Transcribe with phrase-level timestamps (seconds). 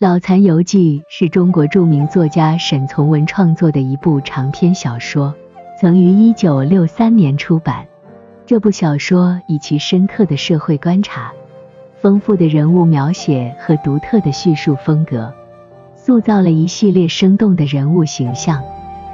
[0.00, 5.32] 老残游记》是中国著名作家沈从文创作的一部长篇小说，
[5.80, 7.86] 曾于一九六三年出版。
[8.44, 11.32] 这部小说以其深刻的社会观察、
[12.02, 15.32] 丰富的人物描写和独特的叙述风格，
[15.94, 18.60] 塑造了一系列生动的人物形象，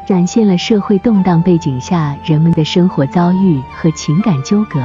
[0.07, 4.81] 展现了社会动荡背景下人们的生活遭遇和情感纠葛。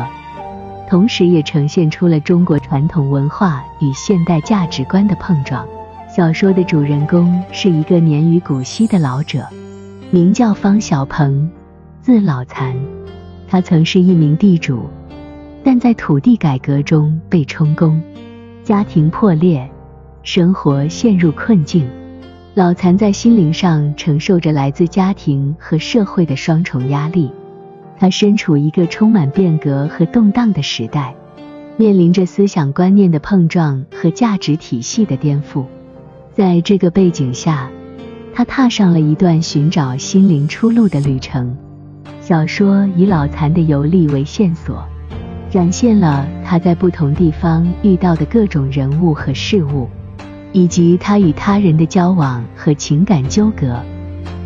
[0.90, 5.66] 同时，也呈现出了中国传统文化与现代价值观的碰撞。
[6.16, 9.46] 小说的主人公是一个年逾古稀的老者，
[10.12, 11.50] 名叫方小鹏，
[12.02, 12.74] 字老残。
[13.50, 14.86] 他曾是一名地主，
[15.62, 18.02] 但在土地改革中被充公，
[18.64, 19.70] 家庭破裂，
[20.24, 21.86] 生活陷入困境。
[22.54, 27.30] 老残在心灵上承受着来自家庭和社会的双重压力。
[27.98, 31.14] 他身处一个充满变革和动荡的时代，
[31.76, 35.66] 面临着思想观念的碰撞和价值体系的颠覆。
[36.36, 37.70] 在这个背景下，
[38.34, 41.56] 他踏上了一段寻找心灵出路的旅程。
[42.20, 44.84] 小说以老残的游历为线索，
[45.50, 49.88] 展现了他在不同地方遇到的各种人物和事物，
[50.52, 53.82] 以及他与他人的交往和情感纠葛。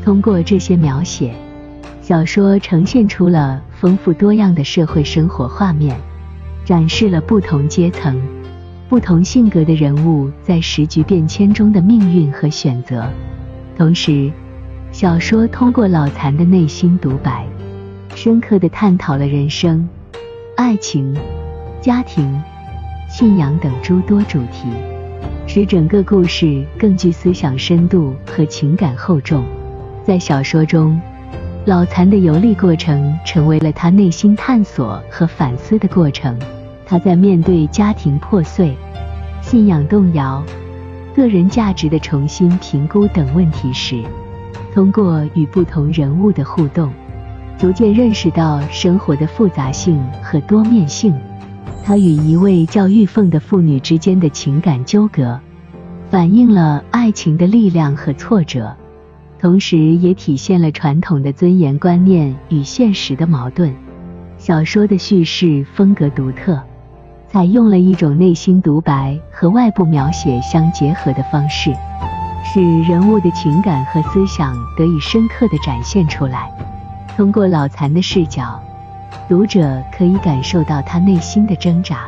[0.05, 1.33] 通过这些描写。
[2.03, 5.99] 小说呈现出了丰富多样的社会生活画面，
[6.63, 8.19] 展示了不同阶层、
[8.89, 13.07] 不同性格的人物在时局变迁中的命运和选择。
[13.77, 14.31] 同时，
[14.91, 17.45] 小说通过老残的内心独白，
[18.15, 19.87] 深刻地探讨了人生、
[20.57, 21.15] 爱情、
[21.79, 22.41] 家庭、
[23.07, 24.67] 信仰等诸多主题，
[25.45, 29.45] 使整个故事更具思想深度和情感厚重。
[30.03, 30.99] 在小说中。
[31.65, 36.35] 老残的游历过程成为了他内心探索和反思的过程。
[36.89, 38.75] 他在面对家庭破碎、
[39.43, 40.43] 信仰动摇、
[41.15, 44.03] 个人价值的重新评估等问题时，
[44.73, 46.91] 通过与不同人物的互动，
[47.59, 51.13] 逐渐认识到生活的复杂性和多面性。
[51.85, 55.39] 他与一位叫玉凤的妇女之间的情感纠葛，
[56.09, 58.75] 反映了爱情的力量和挫折。
[59.37, 63.71] 同时也体现了传统的尊严观念与现实的矛盾。
[64.39, 66.61] 小说的叙事风格独特，
[67.31, 71.71] 采用了一种内心独白和外部描写相结合的方式，
[72.43, 76.49] 使人物的情感和思想得以深刻地展现出来。
[77.15, 78.59] 通过老残的视角，
[79.27, 82.07] 读者可以感受到他内心的挣扎、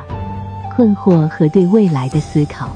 [0.75, 2.69] 困惑和对未来的思考。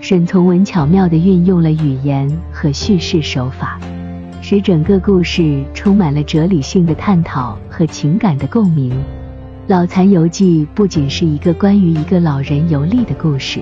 [0.00, 3.80] 沈从文巧妙地运用了语言和叙事手法，
[4.40, 8.90] 使整个故事充满了哲理性的探讨和情感的共鸣。
[9.68, 13.60] 《老残游记》不仅是一个关于一个老人游历的故事，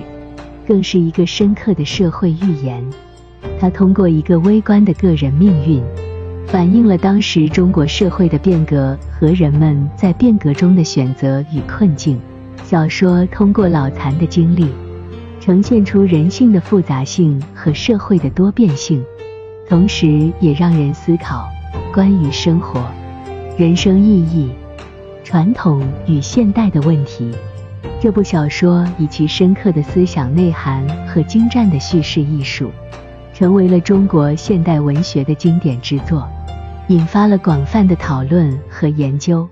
[0.67, 2.83] 更是一个深刻的社会寓言。
[3.59, 5.83] 它通过一个微观的个人命运，
[6.47, 12.19] 反映了当时中国社会的变革和人们在变革中的选择与困境。
[12.63, 14.67] 小说通过老残的经历。
[15.39, 19.03] 呈现出人性的复杂性和社会的多变性，
[19.67, 21.49] 同时也让人思考
[21.91, 22.79] 关于生活、
[23.57, 24.51] 人生意义、
[25.23, 27.31] 传统与现代的问题。
[27.99, 32.71] 这部小说以其深刻的思想内涵和精湛的叙事艺术，
[33.33, 36.27] 成为了中国现代文学的经典之作，
[36.87, 39.47] 引发了广泛的讨论和研究。